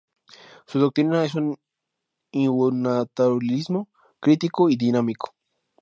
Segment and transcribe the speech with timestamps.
[0.65, 1.59] Su doctrina es un
[2.31, 3.87] iusnaturalismo
[4.19, 5.35] crítico y dinámico.